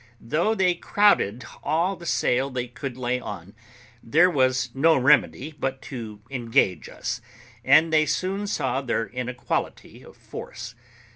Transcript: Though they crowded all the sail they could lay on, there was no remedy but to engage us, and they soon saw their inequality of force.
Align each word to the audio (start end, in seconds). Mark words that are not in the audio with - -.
Though 0.19 0.55
they 0.55 0.73
crowded 0.73 1.45
all 1.61 1.95
the 1.95 2.07
sail 2.07 2.49
they 2.49 2.67
could 2.67 2.97
lay 2.97 3.19
on, 3.19 3.53
there 4.01 4.31
was 4.31 4.71
no 4.73 4.97
remedy 4.97 5.53
but 5.59 5.79
to 5.93 6.23
engage 6.31 6.89
us, 6.89 7.21
and 7.63 7.93
they 7.93 8.07
soon 8.07 8.47
saw 8.47 8.81
their 8.81 9.05
inequality 9.09 10.01
of 10.03 10.17
force. 10.17 10.73